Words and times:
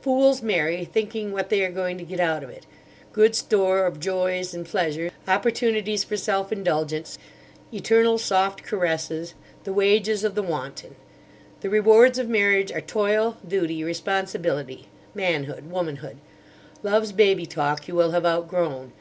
Fools 0.00 0.40
marry 0.42 0.86
thinking 0.86 1.32
what 1.32 1.50
they 1.50 1.62
are 1.62 1.70
going 1.70 1.98
to 1.98 2.02
get 2.04 2.18
out 2.18 2.42
of 2.42 2.48
it: 2.48 2.64
good 3.12 3.34
store 3.34 3.84
of 3.84 4.00
joys 4.00 4.54
and 4.54 4.64
pleasure, 4.64 5.10
opportunities 5.28 6.02
for 6.02 6.16
self 6.16 6.50
indulgence, 6.50 7.18
eternal 7.74 8.16
soft 8.16 8.62
caresses—the 8.62 9.72
wages 9.74 10.24
of 10.24 10.34
the 10.34 10.42
wanton. 10.42 10.96
The 11.60 11.68
rewards 11.68 12.18
of 12.18 12.26
marriage 12.26 12.72
are 12.72 12.80
toil, 12.80 13.36
duty, 13.46 13.84
responsibility—manhood, 13.84 15.70
womanhood. 15.70 16.16
Love's 16.82 17.12
baby 17.12 17.44
talk 17.44 17.86
you 17.86 17.94
will 17.94 18.12
have 18.12 18.24
outgrown. 18.24 18.92